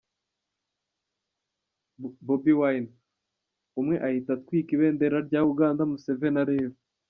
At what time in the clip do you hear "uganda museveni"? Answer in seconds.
5.51-6.39